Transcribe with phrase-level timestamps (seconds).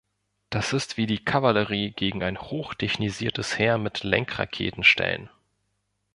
[0.49, 5.29] Das ist wie die Kavallerie gegen ein hoch technisiertes Heer mit Lenkraketen stellen.